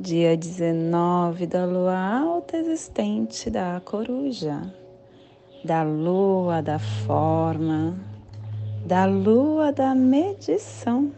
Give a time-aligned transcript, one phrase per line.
[0.00, 4.72] dia 19 da lua alta existente da coruja,
[5.62, 7.94] da lua da forma,
[8.86, 11.12] da lua da medição,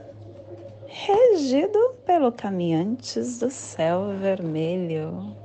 [0.88, 5.36] regido pelo caminhantes do céu vermelho.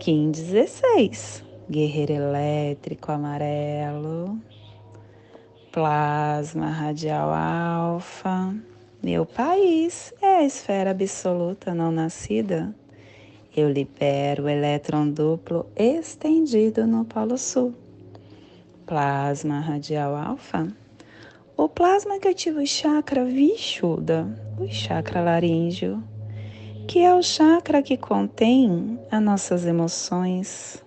[0.00, 4.36] Kim 16, guerreiro elétrico amarelo,
[5.70, 8.56] plasma radial alfa
[9.00, 12.74] meu país é a esfera absoluta não nascida.
[13.56, 17.72] Eu libero o elétron duplo estendido no Polo Sul.
[18.84, 20.66] Plasma radial alfa.
[21.56, 24.26] O plasma que ativa o chakra Vishuddha,
[24.58, 26.02] o chakra laríngeo,
[26.88, 30.84] que é o chakra que contém as nossas emoções,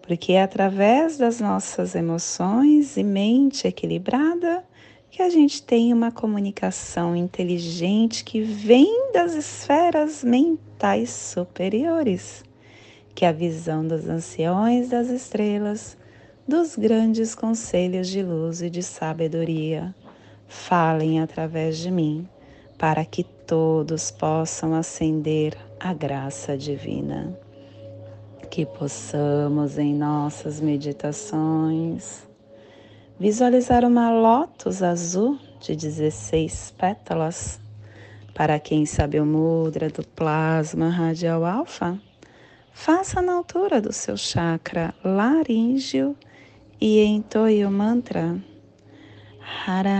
[0.00, 4.64] porque é através das nossas emoções e mente equilibrada
[5.12, 12.42] que a gente tem uma comunicação inteligente que vem das esferas mentais superiores,
[13.14, 15.98] que é a visão dos anciões das estrelas,
[16.48, 19.94] dos grandes conselhos de luz e de sabedoria,
[20.48, 22.26] falem através de mim,
[22.78, 27.38] para que todos possam ascender a graça divina.
[28.50, 32.31] Que possamos em nossas meditações
[33.22, 37.60] Visualizar uma lótus azul de 16 pétalas.
[38.34, 41.96] Para quem sabe o mudra do plasma radial alfa,
[42.72, 46.16] faça na altura do seu chakra laríngeo
[46.80, 48.42] e entoie o mantra
[49.68, 49.92] Haram.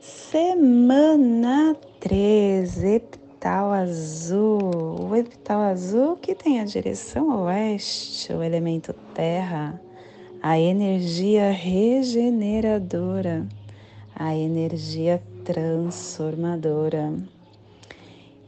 [0.00, 4.58] Semana 13, epital azul,
[5.08, 9.80] o epital azul que tem a direção oeste, o elemento terra,
[10.42, 13.46] a energia regeneradora,
[14.16, 17.14] a energia transformadora.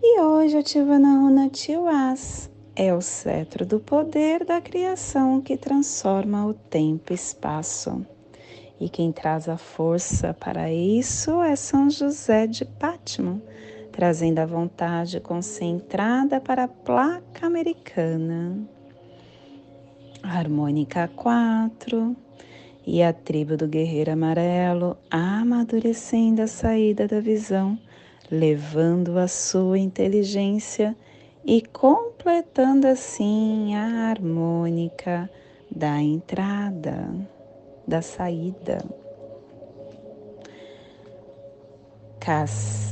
[0.02, 6.44] E hoje ativa na Runa Tiwas, é o cetro do poder da criação que transforma
[6.44, 8.04] o tempo e espaço.
[8.80, 13.40] E quem traz a força para isso é São José de Pátimo
[13.98, 18.56] trazendo a vontade concentrada para a placa americana.
[20.22, 22.16] harmônica 4
[22.86, 27.76] e a tribo do guerreiro amarelo amadurecendo a saída da visão,
[28.30, 30.96] levando a sua inteligência
[31.44, 35.28] e completando assim a harmônica
[35.74, 37.10] da entrada,
[37.84, 38.78] da saída.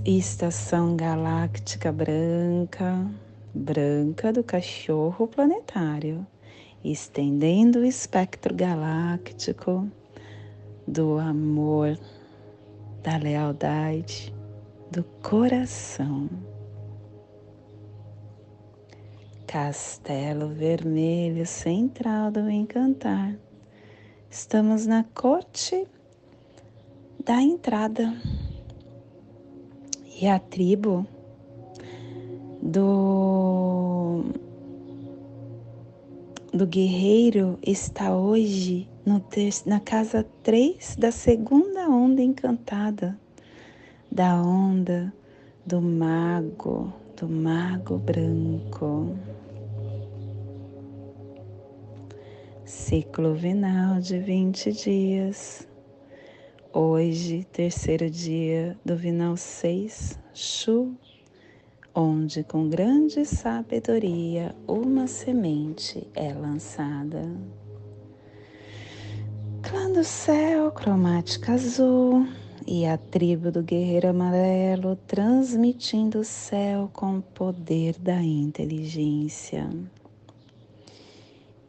[0.05, 3.07] Estação galáctica branca,
[3.53, 6.27] branca do cachorro planetário,
[6.85, 9.91] estendendo o espectro galáctico
[10.87, 11.99] do amor,
[13.03, 14.33] da lealdade,
[14.91, 16.31] do coração.
[19.47, 23.35] Castelo Vermelho Central do Encantar.
[24.31, 25.87] Estamos na corte
[27.25, 28.15] da entrada
[30.21, 31.07] e a tribo
[32.63, 34.25] do,
[36.53, 39.23] do guerreiro está hoje no,
[39.67, 43.19] na casa 3 da segunda onda encantada,
[44.11, 45.13] da onda
[45.67, 49.15] do mago, do mago branco.
[52.65, 55.69] Ciclo vinal de 20 dias.
[56.79, 60.95] Hoje, terceiro dia do Vinal 6, Chu,
[61.95, 67.23] onde com grande sabedoria uma semente é lançada.
[69.63, 72.29] Clã do céu, cromática azul,
[72.67, 79.67] e a tribo do guerreiro amarelo transmitindo o céu com o poder da inteligência.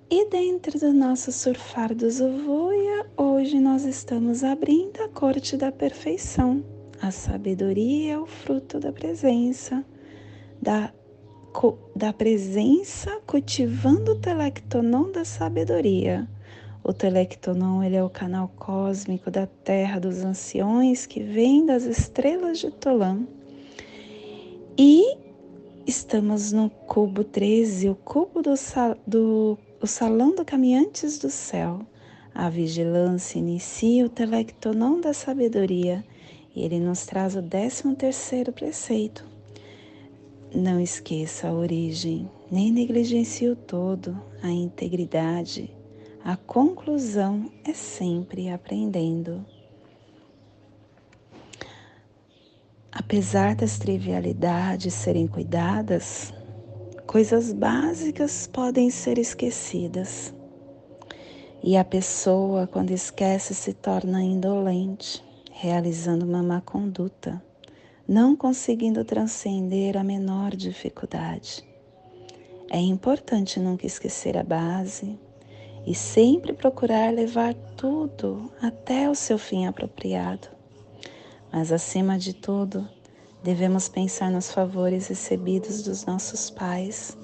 [0.10, 3.06] E dentro do nosso surfar do Zovuia,
[3.38, 6.66] hoje nós estamos abrindo a corte da perfeição.
[7.00, 9.86] A sabedoria é o fruto da presença,
[10.60, 10.92] da,
[11.96, 16.28] da presença cultivando o telectonon da sabedoria,
[16.84, 22.58] O telectonon ele é o canal cósmico da Terra dos anciões que vem das estrelas
[22.58, 23.28] de Tolan.
[24.76, 25.16] E
[25.86, 28.56] estamos no cubo 13, o cubo do,
[29.06, 31.86] do o salão do caminhantes do céu.
[32.40, 36.06] A vigilância inicia o telectonon da sabedoria
[36.56, 39.26] e ele nos traz o décimo terceiro preceito.
[40.54, 45.76] Não esqueça a origem, nem negligencie o todo, a integridade.
[46.24, 49.44] A conclusão é sempre aprendendo.
[52.92, 56.32] Apesar das trivialidades serem cuidadas,
[57.08, 60.37] coisas básicas podem ser esquecidas.
[61.64, 65.24] E a pessoa, quando esquece, se torna indolente
[65.60, 67.42] realizando uma má conduta,
[68.08, 71.68] não conseguindo transcender a menor dificuldade.
[72.70, 75.18] É importante nunca esquecer a base
[75.86, 80.48] e sempre procurar levar tudo até o seu fim apropriado.
[81.52, 82.88] Mas, acima de tudo,
[83.44, 87.18] devemos pensar nos favores recebidos dos nossos pais,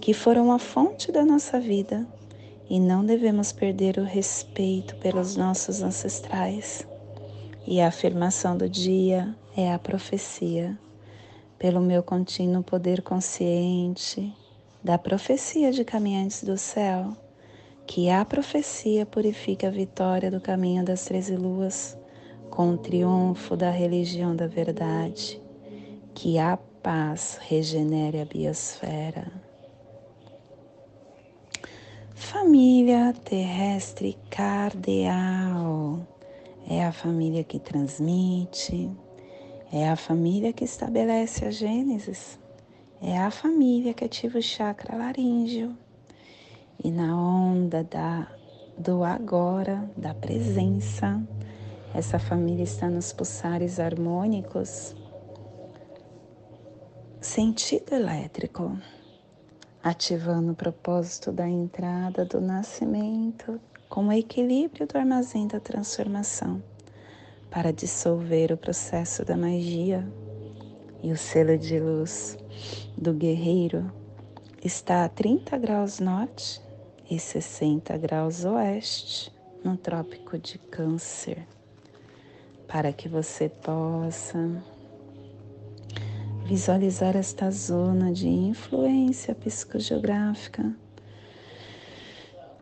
[0.00, 2.06] que foram a fonte da nossa vida,
[2.72, 6.86] e não devemos perder o respeito pelos nossos ancestrais
[7.66, 10.78] e a afirmação do dia é a profecia.
[11.58, 14.34] Pelo meu contínuo poder consciente
[14.82, 17.14] da profecia de caminhantes do céu,
[17.86, 21.94] que a profecia purifica a vitória do caminho das treze luas
[22.48, 25.38] com o triunfo da religião da verdade,
[26.14, 29.51] que a paz regenere a biosfera.
[32.30, 36.06] Família terrestre cardeal
[36.68, 38.88] é a família que transmite,
[39.72, 42.38] é a família que estabelece a Gênesis,
[43.02, 45.76] é a família que ativa o chakra laríngeo.
[46.82, 48.28] E na onda da,
[48.78, 51.20] do agora, da presença,
[51.92, 54.94] essa família está nos pulsares harmônicos,
[57.20, 58.78] sentido elétrico,
[59.82, 66.62] ativando o propósito da entrada do nascimento com o equilíbrio do armazém da transformação,
[67.50, 70.06] para dissolver o processo da magia.
[71.02, 72.38] E o selo de luz
[72.96, 73.92] do guerreiro
[74.64, 76.62] está a 30 graus norte
[77.10, 79.32] e 60 graus oeste
[79.64, 81.44] no Trópico de Câncer,
[82.68, 84.62] para que você possa
[86.44, 90.74] visualizar esta zona de influência psicogeográfica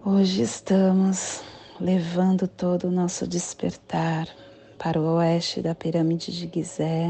[0.03, 1.43] Hoje estamos
[1.79, 4.27] levando todo o nosso despertar
[4.79, 7.06] para o oeste da pirâmide de Gizé,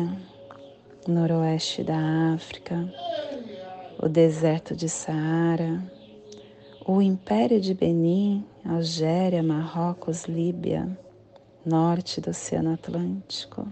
[1.07, 2.93] noroeste da África,
[3.97, 5.81] o deserto de Saara,
[6.85, 10.89] o Império de Benin, Algéria, Marrocos, Líbia,
[11.65, 13.69] norte do Oceano Atlântico.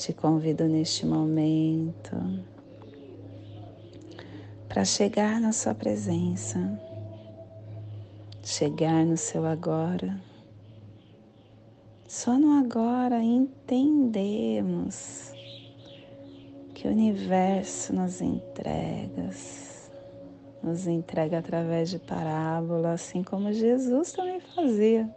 [0.00, 2.16] Te convido neste momento
[4.66, 6.58] para chegar na Sua presença
[8.42, 10.20] chegar no seu agora.
[12.08, 15.32] Só no agora entendemos
[16.74, 19.30] que o universo nos entrega,
[20.62, 25.08] nos entrega através de parábola, assim como Jesus também fazia.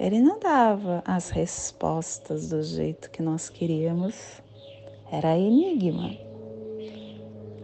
[0.00, 4.42] Ele não dava as respostas do jeito que nós queríamos,
[5.12, 6.16] era enigma.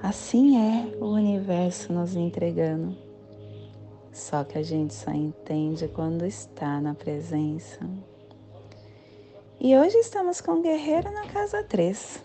[0.00, 3.06] Assim é o universo nos entregando
[4.16, 7.78] só que a gente só entende quando está na presença.
[9.60, 12.24] E hoje estamos com o guerreiro na casa 3.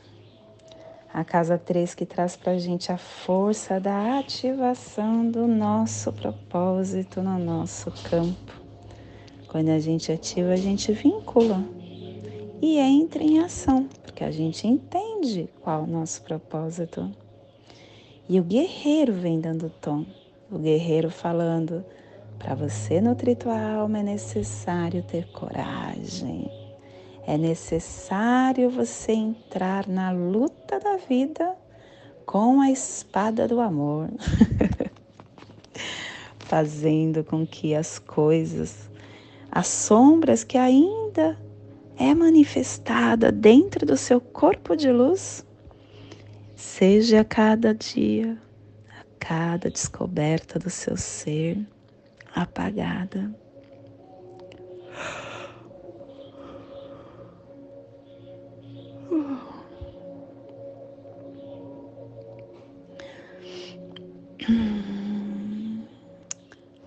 [1.13, 7.22] A casa 3 que traz para a gente a força da ativação do nosso propósito
[7.22, 8.61] no nosso campo.
[9.51, 11.62] Quando a gente ativa, a gente vincula
[12.62, 17.12] e entra em ação, porque a gente entende qual é o nosso propósito.
[18.29, 20.05] E o guerreiro vem dando tom
[20.50, 21.84] o guerreiro falando:
[22.39, 26.50] para você nutrir tua alma é necessário ter coragem.
[27.27, 31.58] É necessário você entrar na luta da vida
[32.25, 34.10] com a espada do amor,
[36.39, 38.89] fazendo com que as coisas,
[39.51, 41.38] as sombras que ainda
[41.98, 45.46] é manifestada dentro do seu corpo de luz,
[46.55, 48.38] seja a cada dia
[49.22, 51.58] cada descoberta do seu ser
[52.34, 53.34] apagada.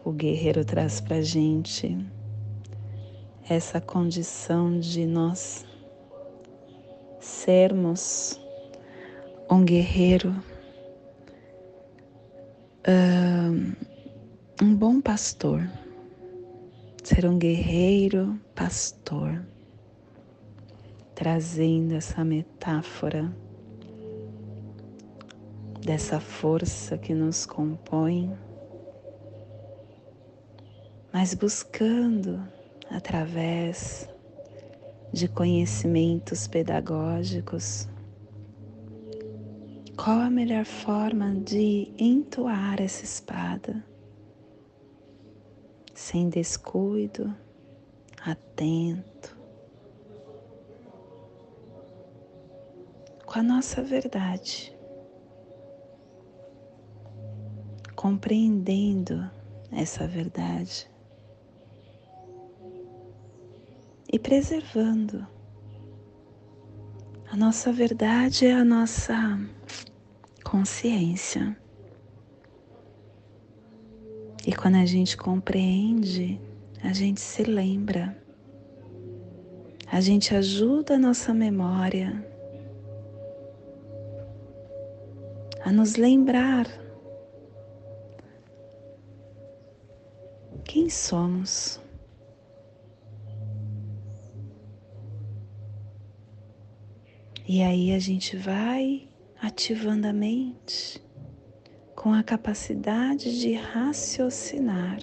[0.05, 1.97] O guerreiro traz para gente
[3.49, 5.67] essa condição de nós
[7.21, 8.41] sermos
[9.51, 10.35] um guerreiro,
[14.63, 15.69] um bom pastor,
[17.03, 19.45] ser um guerreiro pastor,
[21.15, 23.31] trazendo essa metáfora
[25.85, 28.35] dessa força que nos compõe,
[31.13, 32.43] mas buscando
[32.91, 34.09] através
[35.13, 37.89] de conhecimentos pedagógicos,
[39.97, 43.85] qual a melhor forma de entoar essa espada?
[45.95, 47.33] Sem descuido,
[48.21, 49.37] atento,
[53.25, 54.77] com a nossa verdade,
[57.95, 59.31] compreendendo
[59.71, 60.93] essa verdade
[64.15, 65.27] e preservando.
[67.29, 69.41] A nossa verdade é a nossa
[70.45, 71.59] consciência.
[74.47, 76.41] E quando a gente compreende,
[76.81, 78.17] a gente se lembra,
[79.91, 82.25] a gente ajuda a nossa memória
[85.65, 86.69] a nos lembrar
[90.65, 91.83] quem somos.
[97.47, 99.07] E aí a gente vai
[99.39, 100.99] ativando a mente
[101.95, 104.99] com a capacidade de raciocinar.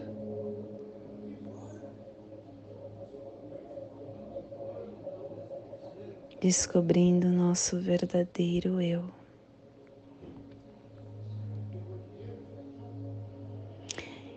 [6.41, 9.03] Descobrindo o nosso verdadeiro eu.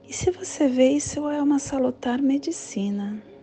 [0.06, 3.33] E se você vê isso é uma salutar medicina.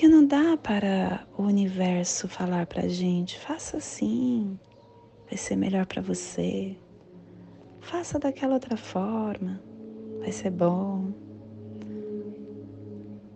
[0.00, 4.58] Porque não dá para o universo falar para a gente, faça assim,
[5.26, 6.74] vai ser melhor para você.
[7.80, 9.62] Faça daquela outra forma,
[10.20, 11.12] vai ser bom.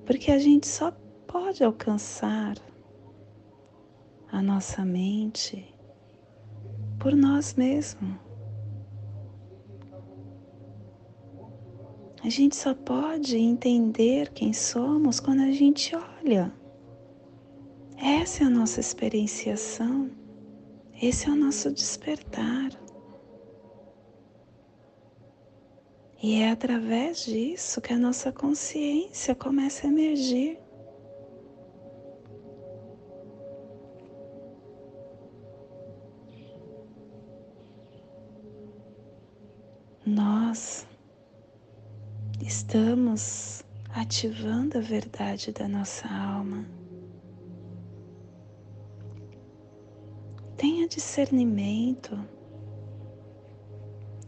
[0.07, 0.91] Porque a gente só
[1.27, 2.57] pode alcançar
[4.33, 5.71] a nossa mente
[6.99, 8.24] por nós mesmos.
[12.25, 16.51] A gente só pode entender quem somos quando a gente olha.
[17.99, 20.11] Essa é a nossa experienciação,
[21.03, 22.71] esse é o nosso despertar.
[26.23, 30.59] E é através disso que a nossa consciência começa a emergir.
[40.07, 40.87] Nós
[42.47, 46.67] estamos ativando a verdade da nossa alma.
[50.57, 52.19] Tenha discernimento.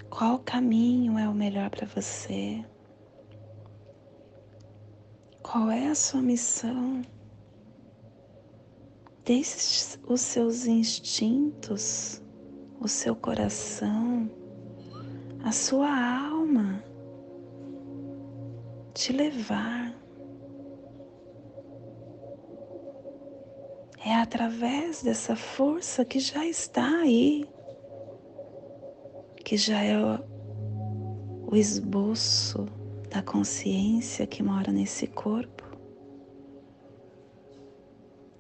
[0.09, 2.65] Qual caminho é o melhor para você?
[5.43, 7.03] Qual é a sua missão?
[9.25, 12.23] Deixe os seus instintos,
[12.81, 14.31] o seu coração,
[15.45, 16.36] a sua alma
[18.97, 19.95] te levar.
[24.03, 27.47] É através dessa força que já está aí,
[29.45, 32.67] que já é o esboço
[33.11, 35.65] da consciência que mora nesse corpo,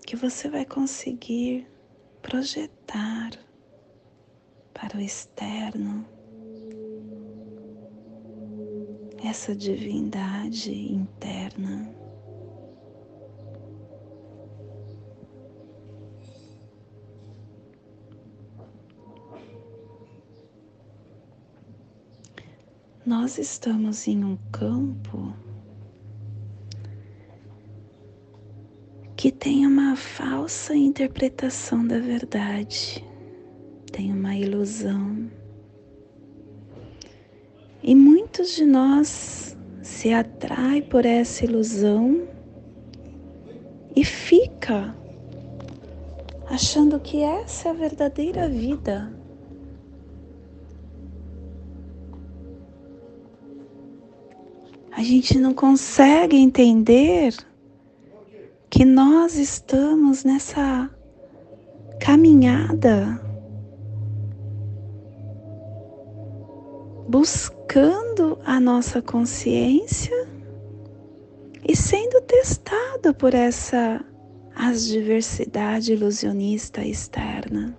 [0.06, 1.66] que você vai conseguir
[2.22, 3.32] projetar
[4.72, 6.15] para o externo
[9.22, 11.94] essa divindade interna.
[23.04, 25.32] Nós estamos em um campo
[29.16, 33.04] que tem uma falsa interpretação da verdade,
[33.92, 35.30] tem uma ilusão.
[37.80, 37.94] E
[38.54, 42.26] de nós se atrai por essa ilusão
[43.94, 44.94] e fica
[46.46, 49.12] achando que essa é a verdadeira vida.
[54.92, 57.34] A gente não consegue entender
[58.70, 60.90] que nós estamos nessa
[62.00, 63.20] caminhada
[67.08, 70.26] buscando educando a nossa consciência
[71.62, 74.02] e sendo testado por essa
[74.54, 77.78] adversidade ilusionista externa.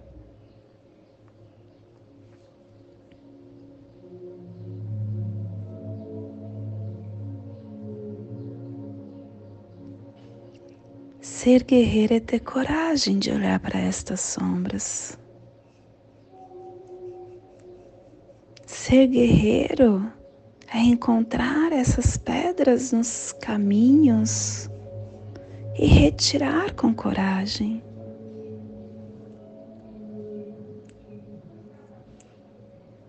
[11.19, 15.17] Ser guerreiro é ter coragem de olhar para estas sombras.
[18.87, 20.09] Ser guerreiro
[20.73, 24.69] é encontrar essas pedras nos caminhos
[25.77, 27.83] e retirar com coragem.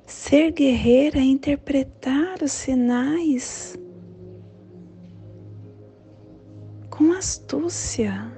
[0.05, 3.79] Ser guerreiro é interpretar os sinais
[6.91, 8.38] com astúcia.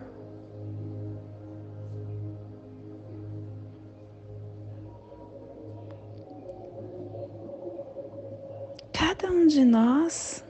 [9.10, 10.44] Cada um de nós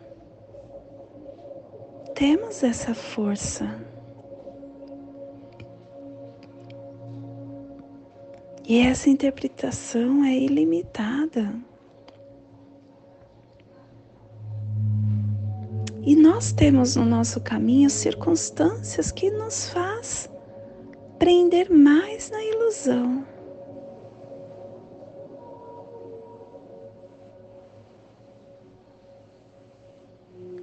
[2.14, 3.64] temos essa força.
[8.68, 11.54] E essa interpretação é ilimitada.
[16.02, 20.28] E nós temos no nosso caminho circunstâncias que nos faz
[21.18, 23.29] prender mais na ilusão.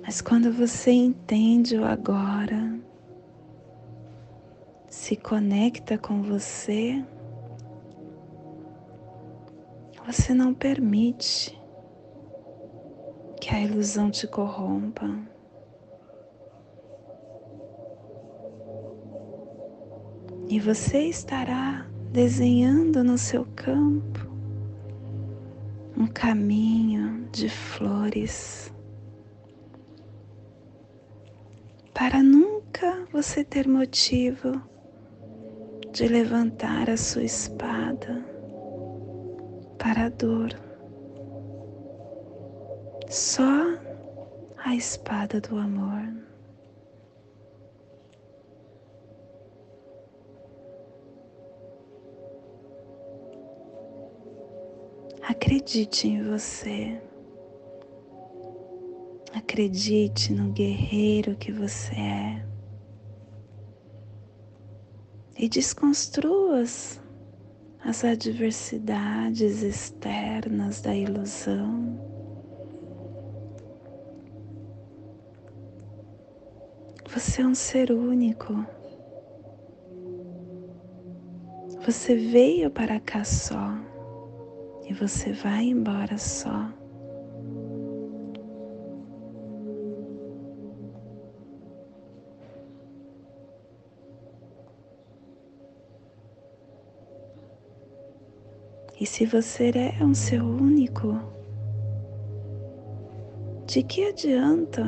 [0.08, 2.80] Mas quando você entende o agora,
[4.88, 7.04] se conecta com você,
[10.06, 11.62] você não permite
[13.42, 15.14] que a ilusão te corrompa.
[20.48, 24.26] E você estará desenhando no seu campo
[25.98, 28.72] um caminho de flores
[31.98, 34.62] para nunca você ter motivo
[35.92, 38.24] de levantar a sua espada
[39.80, 40.52] para a dor.
[43.10, 43.64] Só
[44.64, 46.08] a espada do amor.
[55.28, 57.07] Acredite em você.
[59.38, 62.46] Acredite no guerreiro que você é.
[65.38, 67.00] E desconstrua as,
[68.04, 72.00] adversidades externas da ilusão.
[77.14, 78.66] Você é um ser único.
[81.86, 83.78] Você veio para cá só
[84.90, 86.87] e você vai embora só.
[99.00, 101.20] E se você é um ser único,
[103.68, 104.84] de que adianta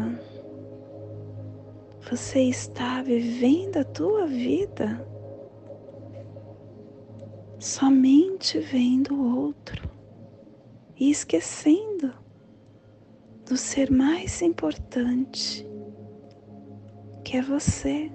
[2.09, 5.05] você estar vivendo a tua vida
[7.59, 9.87] somente vendo o outro
[10.97, 12.11] e esquecendo
[13.45, 15.67] do ser mais importante,
[17.23, 18.09] que é você.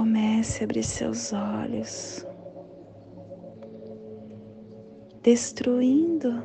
[0.00, 2.26] Comece a abrir seus olhos,
[5.22, 6.42] destruindo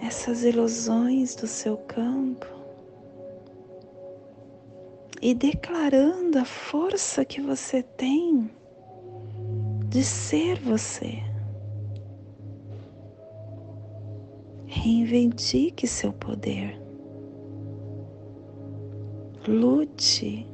[0.00, 2.46] essas ilusões do seu campo
[5.20, 8.48] e declarando a força que você tem
[9.88, 11.18] de ser você.
[14.66, 16.80] Reinventique seu poder.
[19.48, 20.51] Lute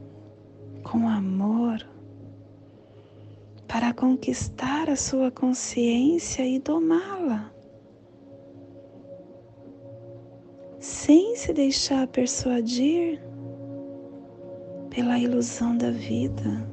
[0.91, 1.87] com amor
[3.67, 7.53] para conquistar a sua consciência e domá-la,
[10.81, 13.21] sem se deixar persuadir
[14.89, 16.67] pela ilusão da vida.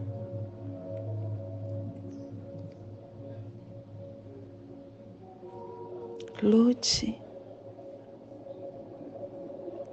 [6.42, 7.22] Lute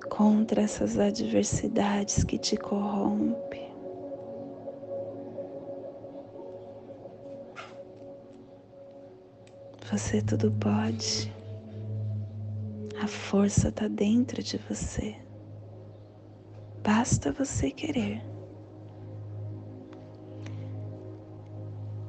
[0.08, 3.62] contra essas adversidades que te corrompem.
[9.92, 11.31] Você tudo pode.
[12.98, 15.14] A força está dentro de você.
[16.83, 18.22] Basta você querer.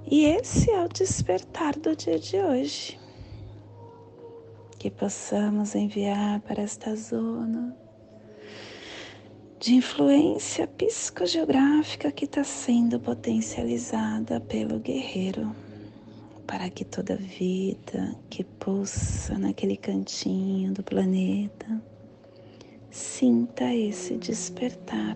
[0.09, 2.97] E esse é o despertar do dia de hoje.
[4.79, 7.75] Que possamos enviar para esta zona
[9.59, 15.53] de influência psicogeográfica que está sendo potencializada pelo guerreiro,
[16.53, 21.81] para que toda vida que pulsa naquele cantinho do planeta
[22.91, 25.15] sinta esse despertar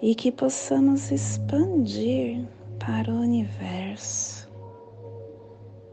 [0.00, 2.42] e que possamos expandir
[2.78, 4.48] para o universo,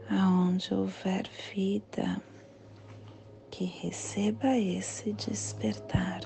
[0.08, 2.22] aonde houver vida,
[3.50, 6.22] que receba esse despertar.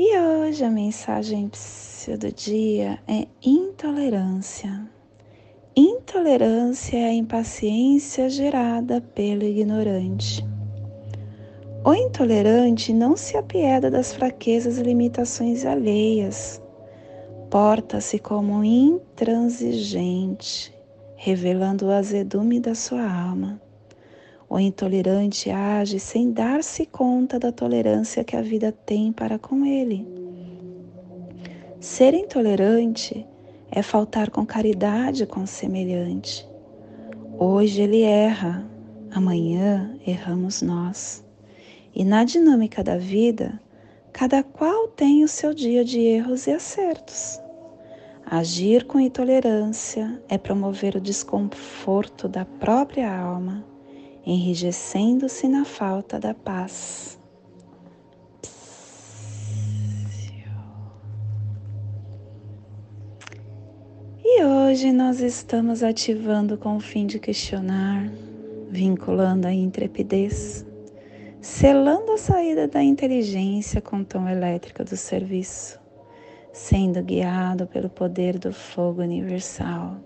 [0.00, 1.50] E hoje a mensagem
[2.20, 4.88] do dia é intolerância.
[5.74, 10.46] Intolerância é a impaciência gerada pelo ignorante.
[11.84, 16.62] O intolerante não se apieda das fraquezas e limitações alheias.
[17.50, 20.72] Porta-se como intransigente,
[21.16, 23.60] revelando o azedume da sua alma.
[24.50, 30.06] O intolerante age sem dar-se conta da tolerância que a vida tem para com ele.
[31.78, 33.26] Ser intolerante
[33.70, 36.48] é faltar com caridade com o semelhante.
[37.38, 38.66] Hoje ele erra,
[39.10, 41.22] amanhã erramos nós.
[41.94, 43.60] E na dinâmica da vida,
[44.14, 47.38] cada qual tem o seu dia de erros e acertos.
[48.24, 53.62] Agir com intolerância é promover o desconforto da própria alma
[54.28, 57.18] enrijecendo-se na falta da paz.
[64.22, 68.12] E hoje nós estamos ativando com o fim de questionar,
[68.68, 70.66] vinculando a intrepidez,
[71.40, 75.80] selando a saída da inteligência com o tom elétrico do serviço,
[76.52, 79.98] sendo guiado pelo poder do fogo universal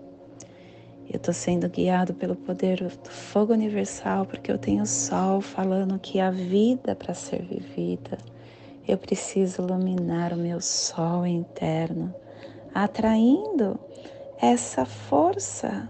[1.13, 5.99] eu estou sendo guiado pelo poder do fogo universal, porque eu tenho o sol falando
[5.99, 8.17] que a vida para ser vivida,
[8.87, 12.11] eu preciso iluminar o meu sol interno,
[12.73, 13.79] atraindo
[14.41, 15.87] essa força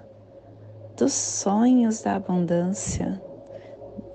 [0.97, 3.19] dos sonhos da abundância,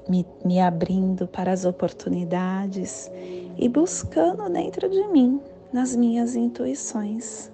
[0.06, 3.10] me, me abrindo para as oportunidades
[3.56, 5.40] e buscando dentro de mim,
[5.72, 7.50] nas minhas intuições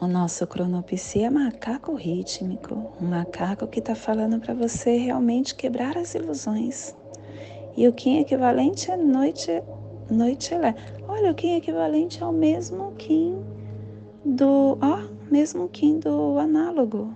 [0.00, 5.96] o nosso cronopsi é macaco rítmico, um macaco que está falando para você realmente quebrar
[5.96, 6.94] as ilusões.
[7.76, 9.62] E o Kim equivalente é noite,
[10.10, 10.74] noite lé.
[11.08, 13.42] Olha, o Kim equivalente é o mesmo Kim
[14.24, 17.14] do, ó, mesmo Kim do análogo.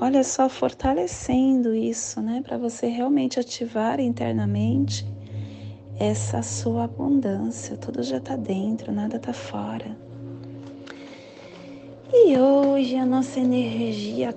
[0.00, 5.06] Olha só, fortalecendo isso, né, para você realmente ativar internamente
[6.00, 7.76] essa sua abundância.
[7.76, 9.96] Tudo já está dentro, nada está fora.
[12.14, 14.36] E hoje a nossa energia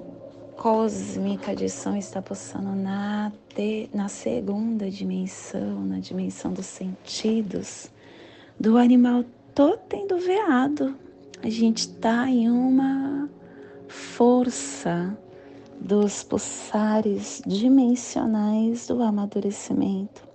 [0.55, 7.91] cósmica de som está pulsando na, te, na segunda dimensão, na dimensão dos sentidos,
[8.57, 10.95] do animal totem do veado.
[11.43, 13.29] A gente está em uma
[13.89, 15.13] força
[15.77, 20.25] dos pulsares dimensionais do amadurecimento,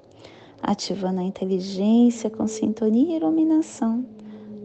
[0.63, 4.05] ativando a inteligência com sintonia e iluminação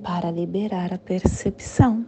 [0.03, 2.05] para liberar a percepção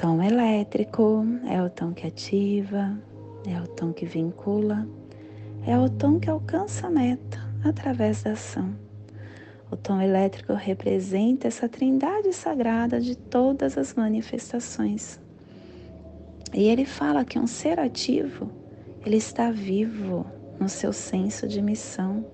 [0.00, 2.98] tom elétrico é o tom que ativa,
[3.46, 4.88] é o tom que vincula,
[5.66, 8.74] é o tom que alcança a meta através da ação.
[9.70, 15.20] O tom elétrico representa essa trindade sagrada de todas as manifestações.
[16.54, 18.50] E ele fala que um ser ativo,
[19.04, 20.24] ele está vivo
[20.58, 22.24] no seu senso de missão.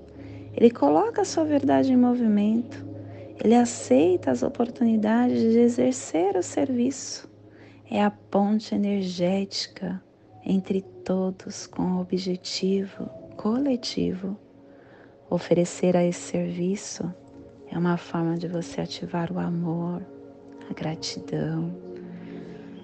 [0.54, 2.86] Ele coloca a sua verdade em movimento.
[3.42, 7.34] Ele aceita as oportunidades de exercer o serviço
[7.90, 10.02] é a ponte energética
[10.44, 14.36] entre todos com o objetivo coletivo.
[15.30, 17.12] Oferecer a esse serviço
[17.70, 20.02] é uma forma de você ativar o amor,
[20.68, 21.74] a gratidão.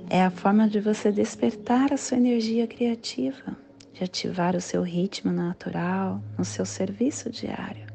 [0.09, 3.57] É a forma de você despertar a sua energia criativa,
[3.93, 7.87] de ativar o seu ritmo natural no seu serviço diário.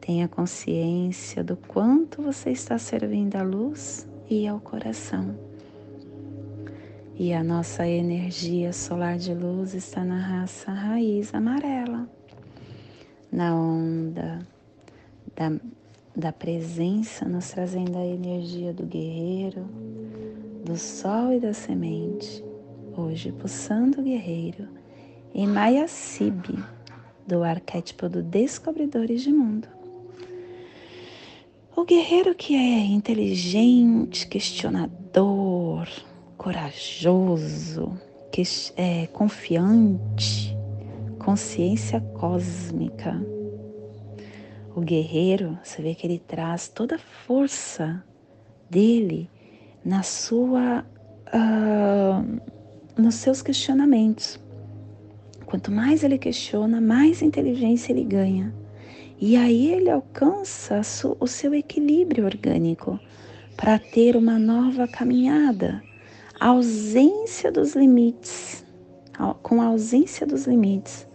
[0.00, 5.51] Tenha consciência do quanto você está servindo à luz e ao coração
[7.18, 12.08] e a nossa energia solar de luz está na raça raiz amarela,
[13.30, 14.38] na onda
[15.36, 15.52] da,
[16.16, 19.68] da presença, nos trazendo a energia do guerreiro,
[20.64, 22.42] do sol e da semente.
[22.96, 24.68] Hoje, pulsando o guerreiro
[25.34, 25.86] em Maya
[27.26, 29.68] do arquétipo do Descobridores de Mundo.
[31.74, 35.88] O guerreiro que é inteligente, questionador,
[36.42, 37.96] corajoso,
[38.32, 38.42] que
[38.76, 40.56] é confiante,
[41.16, 43.14] consciência cósmica.
[44.74, 48.02] O guerreiro, você vê que ele traz toda a força
[48.68, 49.30] dele
[49.84, 50.84] na sua,
[51.28, 54.40] uh, nos seus questionamentos.
[55.46, 58.52] Quanto mais ele questiona, mais inteligência ele ganha.
[59.20, 60.80] E aí ele alcança
[61.20, 62.98] o seu equilíbrio orgânico
[63.56, 65.80] para ter uma nova caminhada.
[66.44, 68.64] Ausência dos limites,
[69.44, 71.06] com a ausência dos limites,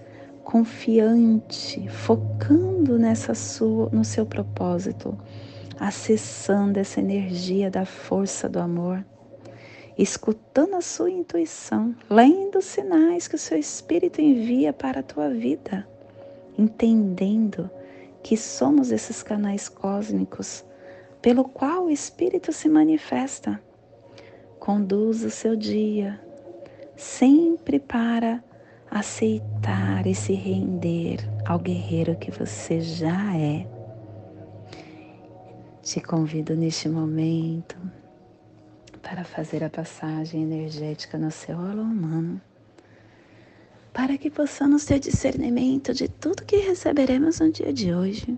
[0.41, 5.17] confiante, focando nessa sua, no seu propósito,
[5.77, 9.05] acessando essa energia da força do amor,
[9.97, 15.29] escutando a sua intuição, lendo os sinais que o seu espírito envia para a tua
[15.29, 15.85] vida,
[16.57, 17.69] entendendo
[18.23, 20.63] que somos esses canais cósmicos
[21.21, 23.61] pelo qual o espírito se manifesta.
[24.67, 26.19] Conduz o seu dia
[26.97, 28.43] sempre para
[28.91, 33.65] aceitar e se render ao guerreiro que você já é
[35.81, 37.77] te convido neste momento
[39.01, 42.41] para fazer a passagem energética no seu holo humano,
[43.93, 48.37] para que possamos ter discernimento de tudo que receberemos no dia de hoje.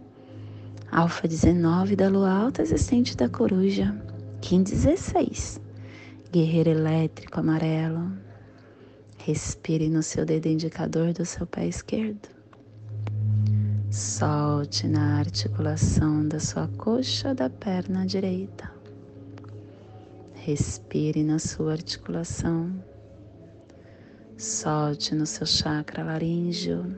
[0.91, 3.99] Alfa 19 da lua alta existente da coruja,
[4.41, 5.59] Kim 16,
[6.31, 8.11] guerreiro elétrico amarelo.
[9.17, 12.29] Respire no seu dedo indicador do seu pé esquerdo.
[13.89, 18.71] Solte na articulação da sua coxa da perna direita.
[20.35, 22.71] Respire na sua articulação.
[24.37, 26.95] Solte no seu chakra laríngeo.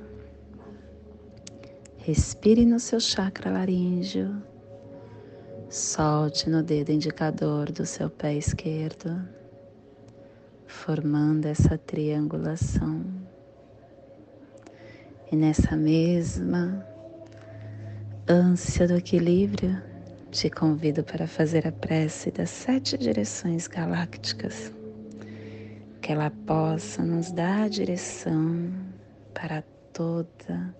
[1.98, 4.51] Respire no seu chakra laríngeo.
[5.72, 9.26] Solte no dedo indicador do seu pé esquerdo,
[10.68, 13.06] formando essa triangulação.
[15.32, 16.86] E nessa mesma
[18.28, 19.82] ânsia do equilíbrio,
[20.30, 24.74] te convido para fazer a prece das sete direções galácticas,
[26.02, 28.74] que ela possa nos dar a direção
[29.34, 30.76] para toda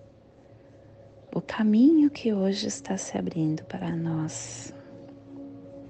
[1.34, 4.74] o caminho que hoje está se abrindo para nós,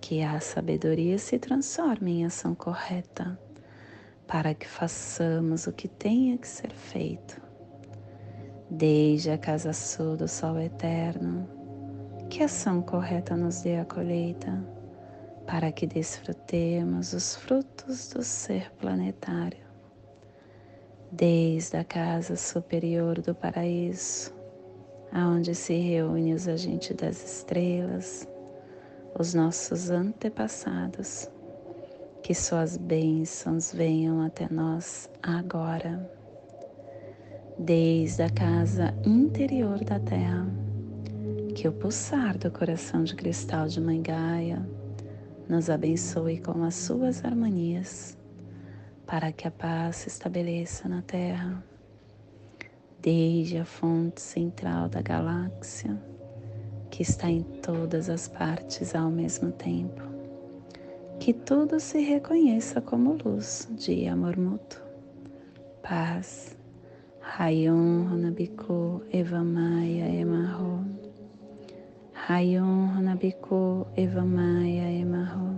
[0.00, 3.38] que a sabedoria se transforme em ação correta,
[4.26, 7.48] para que façamos o que tenha que ser feito
[8.70, 11.48] desde a casa sul do sol eterno,
[12.28, 14.62] que ação correta nos dê a colheita,
[15.46, 19.66] para que desfrutemos os frutos do ser planetário.
[21.10, 24.34] Desde a casa superior do paraíso,
[25.10, 28.28] aonde se reúnem os agentes das estrelas,
[29.18, 31.28] os nossos antepassados,
[32.22, 36.08] que suas bênçãos venham até nós agora
[37.58, 40.46] desde a casa interior da Terra,
[41.56, 44.64] que o pulsar do coração de cristal de Mãe Gaia
[45.48, 48.16] nos abençoe com as suas harmonias,
[49.04, 51.60] para que a paz se estabeleça na Terra,
[53.00, 56.00] desde a fonte central da galáxia,
[56.98, 60.02] que está em todas as partes ao mesmo tempo.
[61.20, 64.82] Que tudo se reconheça como luz de amor mútuo,
[65.80, 66.56] paz
[67.20, 70.84] Rayon Hanabiko Evamaya Emarro.
[72.26, 75.54] Rayon Hanabiko Evamaya Emarro.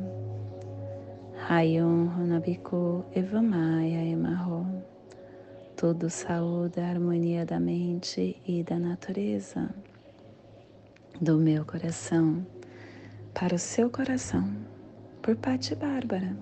[1.48, 4.66] Rayon Hanabiko Evamaya Emarro.
[5.74, 9.74] Tudo saúde, a harmonia da mente e da natureza.
[11.20, 12.46] Do meu coração
[13.34, 14.56] para o seu coração,
[15.20, 16.34] por Pati Bárbara.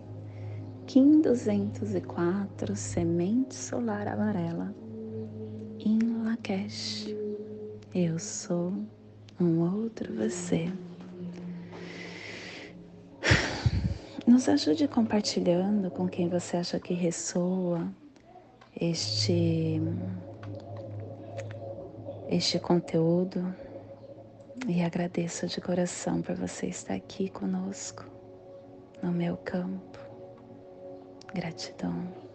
[0.87, 4.73] Kim 204, Semente Solar Amarela
[5.81, 7.13] em Lakesh.
[7.93, 8.73] Eu sou
[9.41, 10.73] um outro você.
[14.25, 17.85] Nos ajude compartilhando com quem você acha que ressoa
[18.81, 19.83] este
[22.31, 23.53] este conteúdo
[24.67, 28.05] e agradeço de coração por você estar aqui conosco
[29.03, 29.99] no meu campo.
[31.35, 32.28] Gratidão.